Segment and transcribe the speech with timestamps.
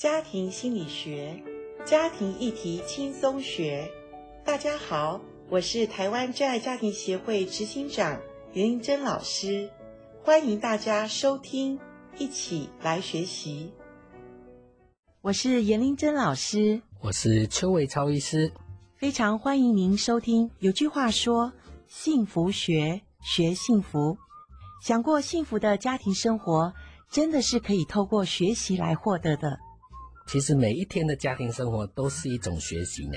[0.00, 1.38] 家庭心理学，
[1.84, 3.86] 家庭议题轻松学。
[4.42, 8.18] 大家好，我是台湾真爱家庭协会执行长
[8.54, 9.70] 严玲珍老师，
[10.24, 11.78] 欢迎大家收听，
[12.16, 13.74] 一起来学习。
[15.20, 18.50] 我是严玲珍老师，我是邱伟超医师，
[18.96, 20.50] 非常欢迎您收听。
[20.60, 21.52] 有句话说
[21.86, 24.16] ：“幸福学，学幸福。”
[24.82, 26.72] 想过幸福的家庭生活，
[27.10, 29.58] 真的是可以透过学习来获得的。
[30.30, 33.14] 其实每一天的家庭生活都是一种学习呢。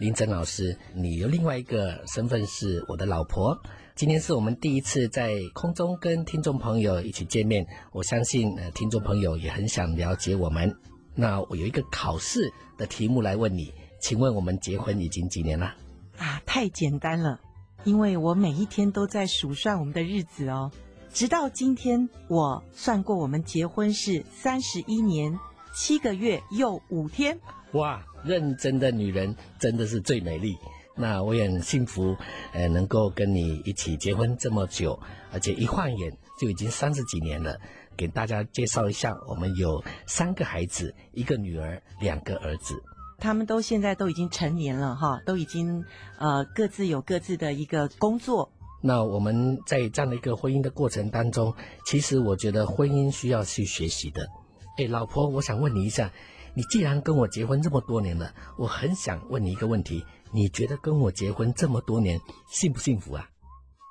[0.00, 3.56] 林珍老师，你有另外一个身份是我的老婆。
[3.94, 10.76] 今天是我们第一次在空中跟听众朋友一起见面，我相信呃听众朋友也很想了解我们。
[11.14, 15.76] 那我有一个考试的题目来问你，请问我们结婚已经几年了？
[16.18, 17.38] 啊，太简单了，
[17.84, 20.72] 因为我每一天都在数算我们的日子哦。
[21.12, 25.38] 直到今天，我算过我们结婚是三十一年。
[25.72, 27.38] 七个月又五天，
[27.72, 28.04] 哇！
[28.24, 30.56] 认真的女人真的是最美丽。
[30.94, 32.14] 那我也很幸福，
[32.52, 34.98] 呃，能够跟你一起结婚这么久，
[35.32, 37.58] 而且一晃眼就已经三十几年了。
[37.96, 42.80] 给大家介绍一下，我们有三个孩子，一个女儿，两个儿子。
[43.18, 45.84] 他们都现在都已经成年了哈，都已经
[46.18, 48.52] 呃各自有各自的一个工作。
[48.82, 51.54] 那我们在这样的一个婚姻的过程当中，
[51.86, 54.28] 其实我觉得婚姻需要去学习的。
[54.78, 56.10] 哎，老婆，我想问你一下，
[56.54, 63.28] 你既然跟我结婚这么多年了，我很想问你一个问题，你觉得跟我结婚这么多年幸不幸福啊？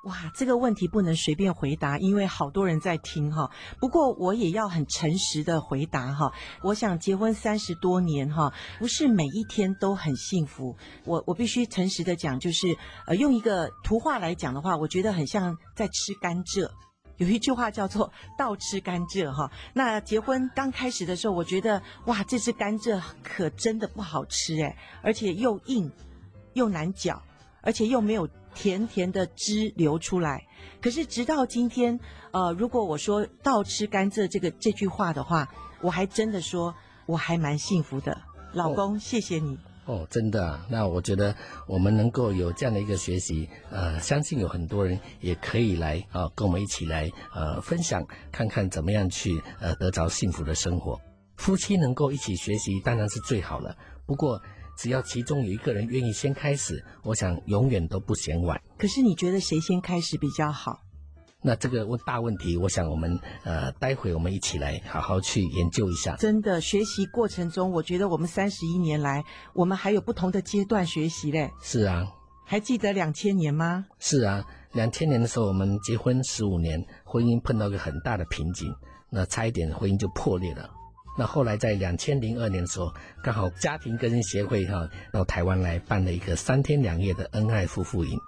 [0.06, 3.48] 哇，这个问题不能随便回答，因为好多人在听哈。
[3.78, 6.32] 不过我也要很诚实的回答哈。
[6.64, 10.76] 我想结婚三十多年哈，不是每一天都很幸福。
[11.04, 16.68] 我我必须诚实的讲，就是呃，用一个图画来讲的话，我觉得很像在吃甘蔗。
[17.18, 25.90] 有一句话叫做“倒吃甘蔗”哈，那结婚刚开始的时候，我觉得哇，这只甘蔗可真的不好吃诶，而且又硬
[26.54, 27.22] 又难嚼，
[27.60, 30.46] 而且又没有甜甜的汁流出来。
[30.80, 31.98] 可是直到今天，
[32.32, 35.48] 呃，如果我说“倒吃甘蔗”这个这句话的话，
[35.80, 36.74] 我还真的说
[37.06, 38.20] 我还蛮幸福的，
[38.52, 39.58] 老公，谢谢你。
[39.84, 41.34] 哦，真的啊，那我觉得
[41.66, 51.00] 我们能够有这样的一个学习，呃，相信有很多人也可以来啊，跟我们一起来呃分享，看看怎么样去呃得着幸福的生活。
[51.36, 53.76] 夫妻能够一起学习当然是最好了，
[54.06, 54.40] 不过
[54.78, 58.62] 只要其中有一个人愿意先开始，我想永远都不嫌晚。
[58.78, 60.78] 可是你觉得谁先开始比较好？
[61.44, 66.14] 那这个问大问题，我想我们呃，待会我们一起来好好去研究一下。
[66.16, 71.50] 真的，学习过程中，我觉得我们三十一年来，我们还有不同的阶段学习嘞。
[71.60, 72.06] 是啊，
[72.46, 73.84] 还记得两千年吗？
[73.98, 78.72] 是啊，两千年的时候我们结婚十五年，婚姻碰到一个很大的瓶颈，
[79.10, 80.70] 那差一点婚姻就破裂了。
[81.18, 82.90] 那后来在两千零二年的时候，
[83.22, 88.18] 刚好家庭更新协会哈到台湾来办了一个三天两夜的恩爱夫妇营。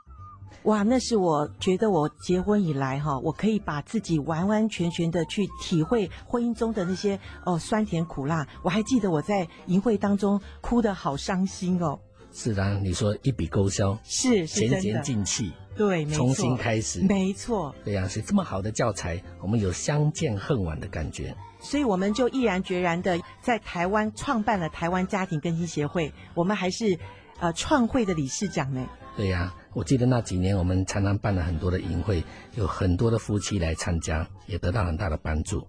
[0.64, 8.46] 哇，那是我觉得我结婚以来哈，我可以把自己完完全全的去体会婚姻中的那些哦酸甜苦辣。
[8.62, 11.98] 我还记得我在淫会当中哭得好伤心哦。
[12.32, 17.74] 是啊，你说一笔勾销，是是前功尽弃，对，没错，重新开始，没错。
[17.84, 21.36] 对呀，是这么好的教材，我们有相见恨晚的感觉。
[21.60, 26.98] 所以我们就毅然决然的在台湾创办了台湾家庭更新协会，我们还是
[27.38, 28.88] 呃创会的理事长呢。
[29.16, 32.22] 对呀，我记得那几年我们常常办了很多的营会，
[32.56, 35.66] 有很多的夫妻来参加，也得到很大的帮助。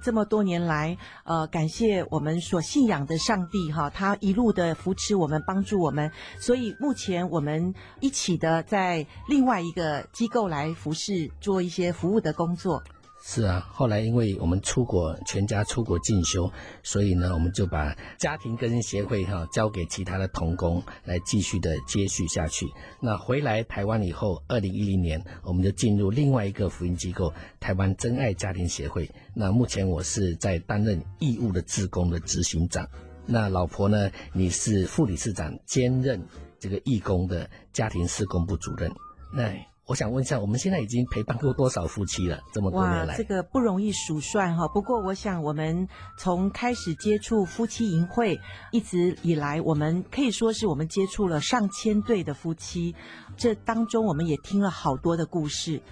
[0.00, 6.10] 这么多年来，呃，感谢我们所信仰的上帝哈，他一路的扶持我们，帮助我们。
[6.38, 12.82] 所以目前我们一起的在另外一个机构来服侍，做一些服务的工作。
[13.26, 16.52] 是啊，后来因为我们出国，全家出国进修，
[16.82, 22.66] 所以呢，我们就把家庭更新协会哈交给其他的同工来继续的接续下去。
[23.00, 29.10] 那回来台湾以后，二零一零年，我们就进入另外一个福音机构——台湾真爱家庭协会。
[29.32, 32.86] 那目前我是在担任义务的志工的执行长。
[33.24, 36.22] 那老婆呢，你是副理事长兼任
[36.60, 38.92] 这个义工的家庭事工部主任。
[39.32, 39.50] 那。
[39.86, 42.40] 我想问一下，我们现在已经陪伴过多少夫妻了？
[42.54, 44.66] 这么多年来，哇，这个不容易数算哈。
[44.68, 45.86] 不过，我想我们
[46.16, 48.40] 从开始接触夫妻营会，
[48.72, 52.94] 一直以来，我们可以说是我们接触了上千对的夫妻。
[53.36, 55.82] 这当中，我们也听了好多的故事。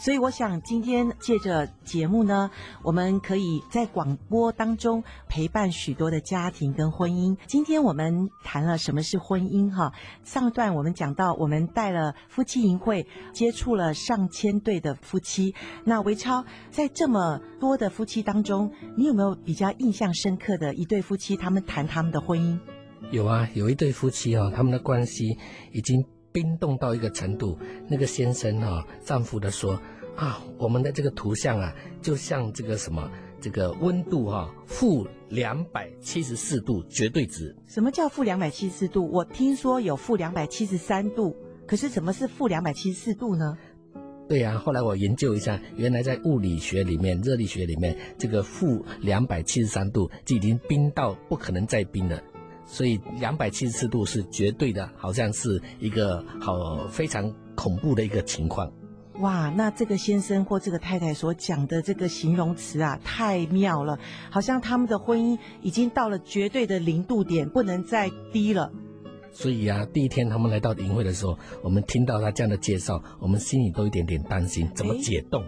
[0.00, 2.50] 所以我想今天借着节目呢，
[2.82, 7.36] 我们可以在广播当中陪伴许多的家庭跟婚姻。
[7.46, 9.92] 今天我们谈了什么是婚姻哈，
[10.24, 15.54] 上一段我们讲到我们带了夫妻营会，接触了上千对的夫妻。
[15.84, 21.36] 那维超在这么多的夫妻当中，你有没有比较印象深刻的一对夫妻？
[21.36, 22.58] 他们谈他们的婚姻？
[23.10, 25.36] 有啊，有一对夫妻哦，他们的关系
[25.72, 26.02] 已经。
[26.32, 29.80] 冰冻到一个程度，那个先生哈、哦，丈夫的说
[30.16, 33.10] 啊，我们的这个图像啊，就像这个什么，
[33.40, 37.56] 这个温度哈、哦，负两百七十四度绝对值。
[37.66, 39.10] 什么叫负两百七十四度？
[39.10, 41.34] 我听说有负两百七十三度，
[41.66, 43.56] 可是什么是负两百七十四度呢？
[44.28, 52.22] 对呀、啊，后来我研究一下，原来在物理学里面、热力学里面，这个负两百七十三度就已经冰到不可能再冰了。
[52.72, 58.72] 所以两百七十四度是绝对的，好像是一个好非常恐怖的一个情况。
[59.18, 63.98] 哇，那这个先生或这个太太所讲的这个形容词啊，太妙了，
[64.30, 68.70] 好像他们的婚姻已经到了绝对的零度点，不能再低了。
[69.32, 75.44] 所以啊，第一天他们来到营会的时候，我们听到他这样的介绍，我们心里都一点点担心，怎么解冻？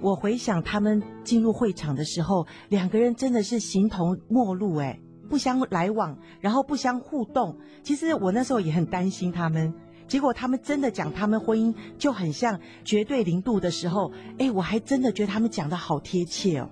[0.00, 5.00] 我回想他们进入会场的时候，两个人真的是形同陌路哎。
[5.30, 7.56] 不相来往，然后不相互动。
[7.82, 9.72] 其实我那时候也很担心他们，
[10.08, 16.68] 结果他们真的讲他们婚姻就很像绝对零度的时候，哎，我还真的觉得他们讲的好贴切哦。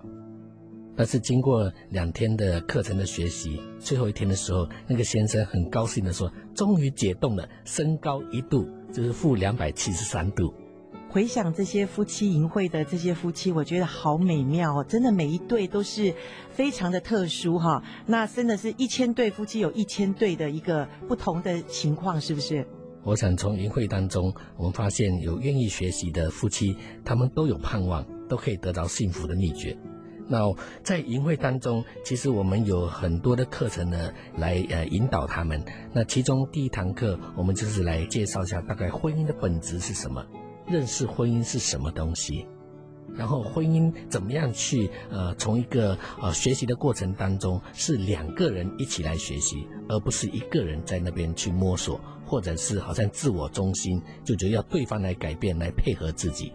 [0.96, 10.52] 但是经过两天的课程的学习，最后一天的时候，那个先生很高兴地说：“终于解冻了，升高一度，就是负两百七十三度。”
[11.10, 14.84] 回想这些夫妻营会的这些夫妻，我觉得好美妙哦！
[14.84, 16.14] 真的每一对都是
[16.50, 17.82] 非常的特殊哈。
[18.06, 22.66] 那真的是一千对夫妻有一千对的一个不同的情况，是不是？
[23.04, 29.74] 我想从营会当中，我们发现有愿意学习的夫妻，他们都有盼望，都可以得到幸福的秘诀。
[30.30, 30.40] 那
[30.82, 35.64] 在营会当中，其实我们有很多的课程呢，来呃引导他们。
[35.94, 40.22] 那其中第一堂课，我们就是来介绍一下大概婚姻的本质是什么。
[40.70, 42.46] 认识婚姻是什么东西，
[43.14, 56.52] 然后婚姻怎么样去呃，从一个呃学习的过程当中，是两个人一起来学习，而不是一个人在那边去摸索，或者是好像自我中心，就觉得要对方来改变，来配合自己。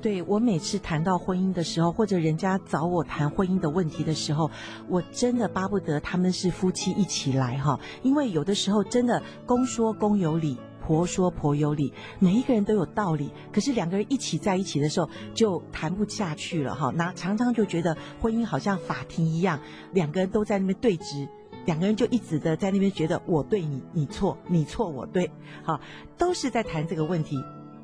[0.00, 4.48] 对，我每次谈到婚姻的时候，或者人家找我谈婚姻的问题的时候，
[4.88, 10.56] 我真的巴不得他们是夫妻一起来哈，因为有的时候真的公说公有理。
[10.88, 16.90] 婆说婆有理，每一个人都有道理，可是两个人一起在一起的时候就谈不下去了哈。
[16.96, 19.60] 那常常就觉得婚姻好像法庭一样，
[19.92, 21.28] 两个人都在那边对峙，
[21.66, 25.30] 两个人就一直的在那边觉得我对你，你错，你错我对，
[25.62, 25.78] 好，
[26.16, 27.36] 都是在谈这个问题。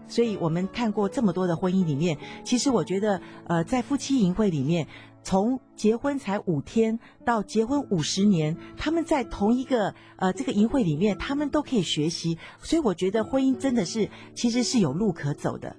[0.08, 4.88] 所以我们看过这么多的婚姻里面，其实我觉得，呃，在夫妻营会里面。
[5.24, 15.74] 从结婚才五天到结婚五十年，他们在同一个呃这个营会里面，他们都可以学习，所以我觉得婚姻真的是其实是有路可走的。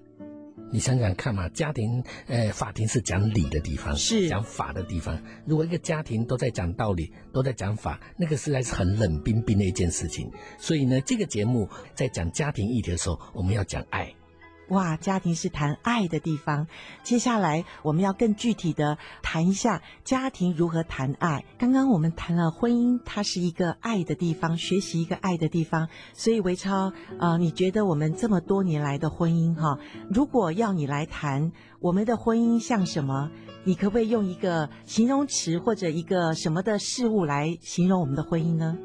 [0.72, 5.18] 你想想看嘛，家庭呃法庭是讲理的地方，是讲法的地方。
[5.46, 10.30] 如果一个家庭都在讲道理，都在讲法，那个实在是很冷冰冰的一件事情。
[10.58, 14.12] 所以呢，这个节目在讲家庭议题的时候，我们要讲爱。
[14.70, 16.68] 哇，家庭是谈爱的地方。
[17.04, 21.46] 接下来我们要更具体的谈一下家庭如何谈爱。
[21.58, 25.88] 刚刚我们谈了婚姻，它是一个爱的地方，学习一个爱的地方。
[26.14, 29.78] 所以维超，呃，你觉得我们这么多年来的婚姻，哈，
[30.10, 33.30] 如果要你来谈我们的婚姻像什么？
[33.68, 38.78] 你可不可以用一个形容词或者一个什么的事物来形容我们的婚姻呢？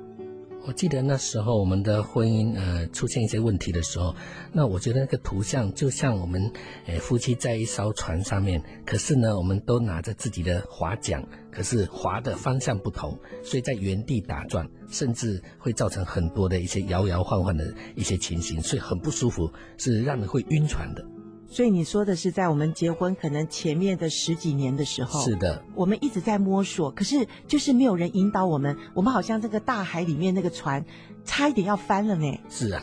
[0.66, 4.14] 我记得那时候我们的婚姻呃出现一些问题的时候，
[4.52, 6.52] 那我觉得那个图像就像我们
[6.86, 21.04] 呃夫妻在一艘船上面，可是呢我们都拿着自己的划桨，可是划的方向不同，所以在原地打转，甚至会造成很多的一些摇摇晃晃的一些情形，所以很不舒服，是让人会晕船的。
[21.50, 30.84] 所以你说的是在我们结婚可能前面的十几年的时候，是的，我们一直在摸索，可是就是没有人引导我们，我们好像这个大海里面那个船，
[31.24, 32.40] 差一点要翻了呢。
[32.48, 32.80] 是啊，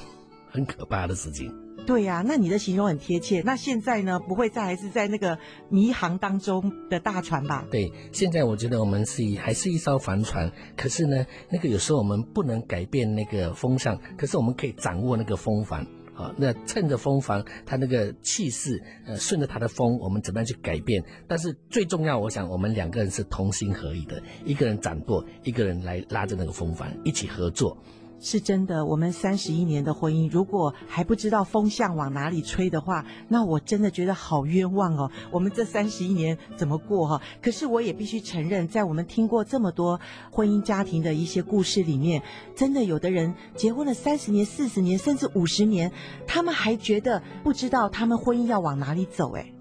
[0.51, 1.51] 很可怕的事情。
[1.85, 3.41] 对呀，那你的形容很贴切。
[3.45, 7.65] 那现在呢，不会再还是在那个迷航当中的大船吧？
[7.71, 15.87] 对，现在我觉得我们是还是一艘帆船，可是呢，那个有时候我们不能改变那个风向，可是我们可以掌握那个风帆。
[16.17, 21.03] 啊，那趁着风帆，它那个气势，呃，顺着它的风，我们怎么样去改变？
[21.27, 27.77] 但是最重要，我想我们两个人是同心合意的，一个人掌舵，一个人来拉着那个风帆，一起合作。
[28.19, 35.11] 是真的，我们三十一年的婚姻，如果还不知道风向往哪里吹的话，那我真的觉得好冤枉哦。
[35.29, 37.21] 我们这三十一年怎么过哈？
[37.41, 39.99] 可是我也必须承认，在我们听过这么多
[40.31, 42.23] 婚姻家庭的一些故事里面，
[42.55, 45.91] 真的有的人结婚了三十年、四十年，甚至五十年，
[46.25, 49.35] 他们还觉得不知道他们婚姻要往哪里走。
[49.35, 49.53] 哎，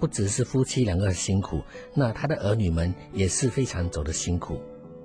[0.00, 1.62] 不只是夫妻两个人辛苦，
[1.94, 4.58] 那他的儿女们也是非常走的辛苦。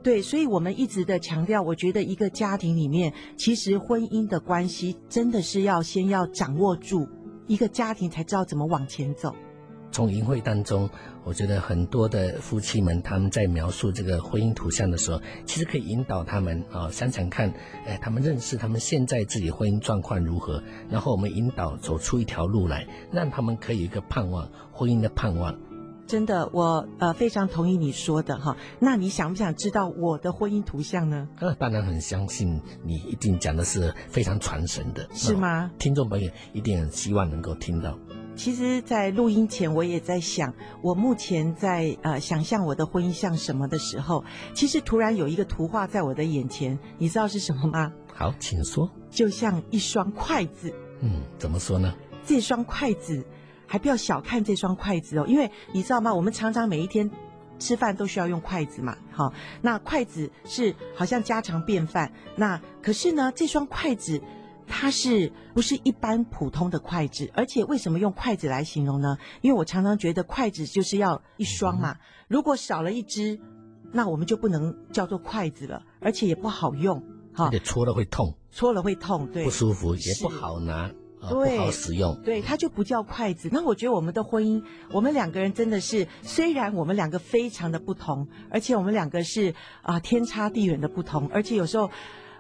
[0.08, 7.06] 对，所以我们一直的强调，我觉得一个家庭里面，其实婚姻的关系真的是要先要掌握住
[7.46, 9.36] 一个家庭，才知道怎么往前走。
[9.92, 10.90] 从营会当中，
[11.26, 17.54] 我觉得很多的夫妻们他们在描述这个婚姻图像的时候，其实可以引导他们啊，想想看，
[17.86, 25.54] 哎，他们认识他们现在自己婚姻状况如何，然后我们引导走出一条路来，让他们可以一个盼望，婚姻的盼望。
[26.08, 28.56] 真的，我呃非常同意你说的哈。
[28.80, 31.28] 那你想不想知道我的婚姻图像呢？
[31.40, 35.70] 呃，当然很相信你一定讲的是非常传神的，是吗？
[35.78, 38.00] 听众朋友一定很希望能够听到。
[38.38, 44.24] 其实，在录音前我也在想，我目前在呃想象我的婚姻像什么的时候，
[44.54, 47.92] 其实突然有一个图画在我的眼前，你知道是什么吗？
[48.14, 48.90] 好，请说。
[49.10, 50.74] 就像一双筷子。
[51.02, 51.94] 嗯，怎么说呢？
[52.26, 53.26] 这双筷子。
[53.67, 56.13] 还不要小看这双筷子哦，因为你知道吗？
[56.13, 57.09] 我们常常每一天
[57.59, 62.12] 吃饭都需要用筷子嘛，好，那筷子是好像家常便饭。
[62.36, 64.21] 那可是呢，这双筷子
[64.67, 67.29] 它是不是一般普通的筷子？
[67.33, 69.17] 而且为什么用筷子来形容呢？
[69.41, 71.97] 因为我常常觉得筷子就是要一双嘛，
[72.27, 73.39] 如果少了一只，
[73.91, 77.01] 那我们就不能叫做筷子了，而且也不好用，
[77.33, 80.91] 哈，而且搓了会痛，搓了会痛，对，不舒服，也不好拿。
[81.29, 82.15] 对，不好使用。
[82.24, 83.50] 对，它就不叫筷子。
[83.51, 91.86] 那我觉得我们的婚姻，我们两个人真的是，虽然我们两个非常的不同，而且我们两个是啊、呃、天差地远的不同，而且有时候，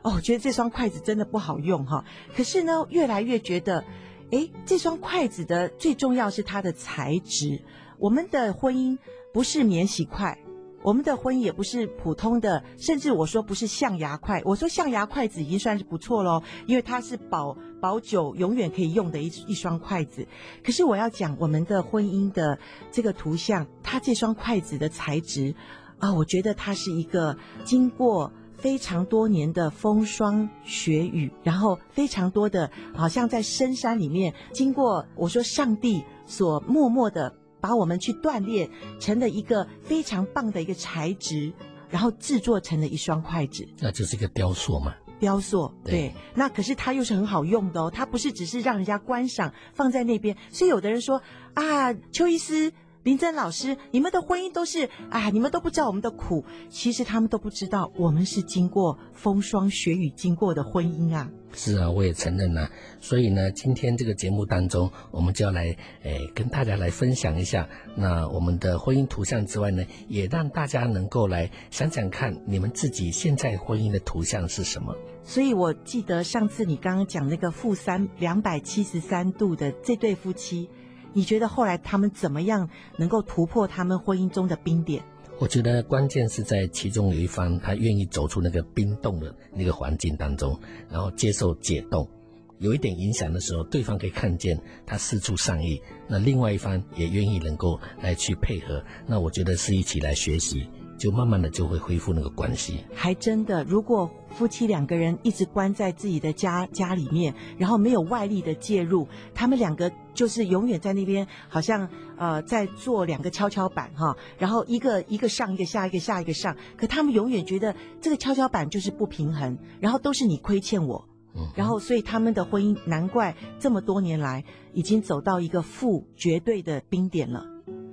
[0.01, 2.05] 哦，我觉得这双筷子真的不好用哈。
[2.35, 3.83] 可是呢，越来越觉得，
[4.31, 7.61] 诶，这双筷子的最重要是它的材质。
[7.97, 8.97] 我们的婚姻
[9.33, 10.37] 不是免洗筷。
[10.83, 14.41] 我们的婚姻也不是普通的，甚至我说不是象牙筷。
[14.45, 20.25] 我说象牙筷子已经算是不错喽，因为它是保保久、永远可以用的一一双筷子。
[20.63, 22.57] 可是我要讲我们的婚姻的
[22.91, 25.53] 这个图像，它这双筷子的材质
[25.99, 37.33] 啊，我觉得它是一个经过非常多年的风霜雪雨，然后非常多的，好像在深山里面经过，我说上帝所默默的。
[37.67, 41.51] 把我们去锻炼成了一个非常棒的一个材质，
[41.89, 44.95] 然后制作成了一双筷子，那就是一个雕塑嘛。
[45.19, 46.13] 雕塑，对，对。
[46.33, 50.37] 那可是它又是很好用的哦，它不是只是让人家观赏放在那边。
[50.49, 51.21] 所以有的人说
[51.55, 52.71] 啊，邱医师。
[53.07, 56.43] 林真老师，你们的婚姻都是啊，你们都不知道我们的苦。
[56.67, 61.31] 其实他们都不知道，我们是经过风霜雪雨经过的婚姻啊。
[61.53, 62.69] 是啊，我也承认啊。
[62.99, 65.67] 所以呢，今天这个节目当中，我们就要来
[66.03, 74.93] 诶、哎、跟大家来分享一下，那我们的婚姻图像之外呢，也让大家能够来想想看，你们自己现在婚姻的图像是什么。
[75.23, 80.67] 所以我记得上次你刚刚讲那个负三两百七十三度的这对夫妻。
[81.13, 85.03] 你觉得后来他们怎么样能够突破他们婚姻中的冰点？
[85.39, 90.59] 我觉得关键是在其中有一方他愿意走出那个冰冻的那个环境当中，
[90.89, 92.09] 然后接受解冻，
[92.57, 100.67] 有一点影响的时候，对方可以看见他四处善意，那另外一方也愿意能够来去配合，那我觉得是一起来学习。
[100.97, 111.87] 就慢慢的就会恢复那个关系，还真的，如果夫妻两个人一直关在自己的家家里面，然后没有外力的介入，他们两个就是永远在那边，好像
[112.17, 127.45] 呃在做两个跷跷板哈，然后一个一个上一个下一个下一个上，可他们永远觉得这个跷跷板就是不平衡，然后都是你亏欠我，嗯，然后所以他们的婚姻难怪这么多年来已经走到一个负绝对的冰点了。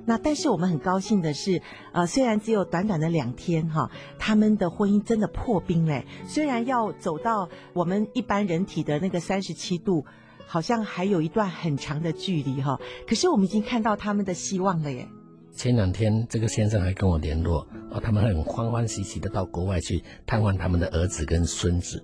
[0.07, 6.07] 那但是我们很高兴的是，呃，虽然只有短短的两天哈，他们的婚姻真的破冰嘞。
[6.27, 10.05] 虽然要走到我们一般人体的那个三十七度，
[10.47, 15.07] 好像还有一段很长的距离哈，可是我们已经看到他们的希望了耶。
[15.53, 22.03] 前两天这个先生还跟我联络，啊，他们很欢欢喜喜的到国外去探望他们的儿子跟孙子。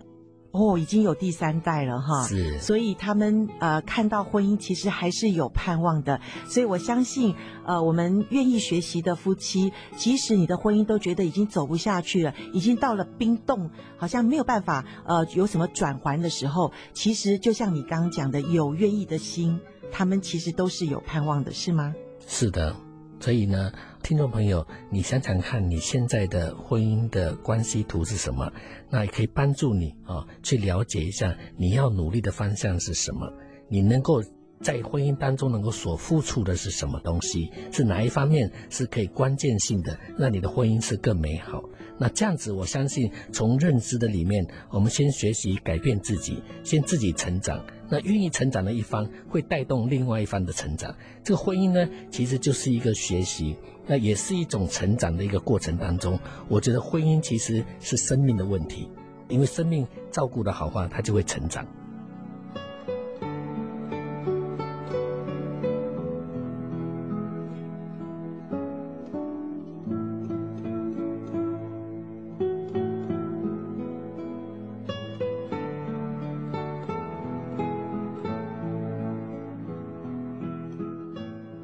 [0.53, 19.61] 哦，已经有第三代了哈，是，所以他们呃看到婚姻其实还是有盼望的，所以我相信呃我们愿意学习的夫妻，即使你的婚姻都觉得已经走不下去了，已经到了冰冻，好像没有办法呃有什么转圜的时候，其实就像你刚刚讲的，有愿意的心，
[19.93, 21.95] 他们其实都是有盼望的，是吗？
[22.27, 22.75] 是的。
[23.21, 23.71] 所以呢，
[24.03, 28.51] 听众朋友，你想想看，你现在的婚姻的关系图是什么？
[28.89, 33.33] 那也可以帮助你啊，去了解一下你要努力的方向是什么，
[33.69, 34.23] 你能够。
[34.63, 37.51] 在婚姻当中能够所付出的是什么东西？
[37.73, 41.65] 是哪一方面是可以关键性的，让你的婚姻是更美好？
[41.97, 47.65] 那这样子，我相信从认知的里面，我们先学习改变自己，先自己成长。
[47.89, 50.95] 那愿意成长的一方会带动另外一方的成长。
[51.25, 53.57] 这个婚姻呢，其实就是一个学习，
[53.91, 56.17] 那也是一种成长的一个过程当中。
[56.47, 58.89] 我觉得婚姻其实是生命的问题，
[59.29, 61.67] 因为生命照顾的好话，它就会成长。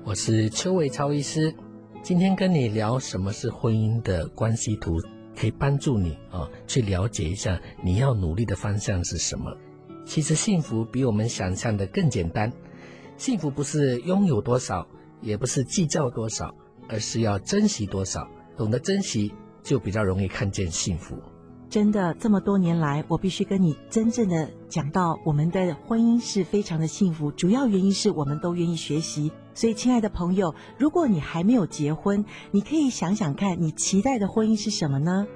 [0.02, 1.54] 我是邱伟超医师，
[2.06, 5.02] 今天跟你聊什么是婚姻的关系图，
[5.34, 9.52] 可以帮助你啊去了解一下你要努力的方向是什么。
[10.04, 12.52] 其实幸福比我们想象的更简单，
[13.16, 14.86] 幸福不是拥有多少，
[15.20, 16.54] 也不是计较多少，
[16.88, 18.30] 而是要珍惜多少。
[18.56, 19.34] 懂得珍惜，
[19.64, 21.16] 就比较容易看见幸福。
[21.68, 29.30] 真的，这么多年来，我必须跟你真正的讲到，我们的婚姻是非常的幸福，主要原因是我们都愿意学习。
[29.52, 35.26] 所以，亲爱的朋友，如果你还没有结婚，你可以想想看，你期待的婚姻是什么呢？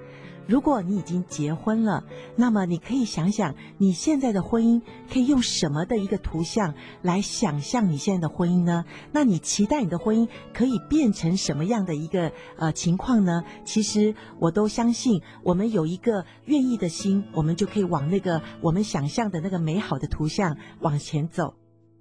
[0.46, 2.04] 如果你已经结婚了，
[2.36, 4.82] 那么你可以想想你现在的婚姻
[5.12, 8.84] 可以用什么的一个图像来想象你现在的婚姻呢？
[9.12, 13.44] 那你期待你的婚姻可以变成什么样的一个呃情况呢？
[13.64, 21.54] 其实我都相信，我们有一个愿意的心，我们就可以往那个我们想象的那个美好的图像往前走。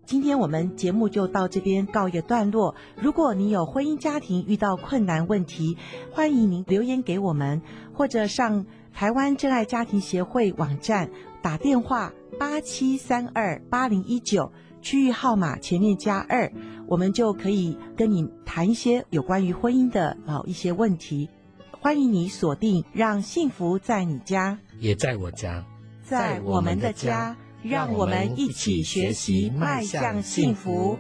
[0.06, 2.74] 今天我们节目就到这边告一个段落。
[3.00, 5.78] 如果你有婚姻家庭遇到困难问题，
[6.12, 7.62] 欢迎您留言给我们，
[8.00, 11.10] 或者上台湾真爱家庭协会网站
[11.42, 16.50] 打电话八七三二八零一九，区域号码前面加二，
[16.88, 21.28] 我们就可以跟你谈一些有关于婚姻的啊一些问题。
[21.72, 25.66] 欢迎你锁定，让幸福在你家，也在我家，
[26.02, 27.36] 在我们的家。
[27.62, 30.98] 让我们一起学习，迈向幸福。